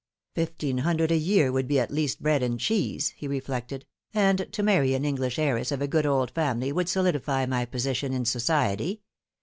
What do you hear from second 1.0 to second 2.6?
a year would be at least bread and